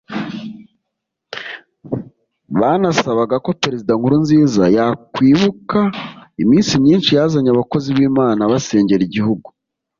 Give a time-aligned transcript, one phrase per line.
[2.59, 5.79] Banasabaga ko Perezida Nkurunziza yakwibuka
[6.43, 9.47] iminsi myinshi yazanye abakozi b’Imana basengera igihugu